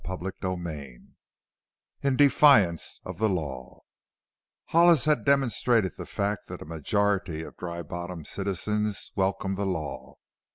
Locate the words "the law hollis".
3.19-5.05